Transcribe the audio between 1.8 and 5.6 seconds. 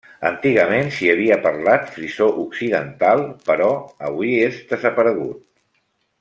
frisó occidental, però avui és desaparegut.